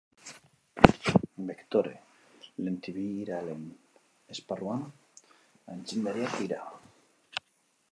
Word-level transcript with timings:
Bektore 1.49 1.91
lentibiralen 2.69 3.69
esparruan 4.37 4.89
aitzindariak 5.75 6.37
dira. 6.43 6.63